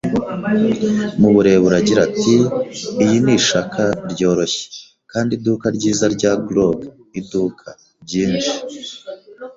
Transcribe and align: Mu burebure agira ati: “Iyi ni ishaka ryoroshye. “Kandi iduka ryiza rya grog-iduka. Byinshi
Mu 1.21 1.29
burebure 1.35 1.75
agira 1.81 1.99
ati: 2.09 2.33
“Iyi 3.03 3.17
ni 3.25 3.31
ishaka 3.39 3.81
ryoroshye. 4.11 4.63
“Kandi 5.11 5.31
iduka 5.37 5.65
ryiza 5.75 6.05
rya 6.15 6.31
grog-iduka. 6.47 7.67
Byinshi 8.03 8.55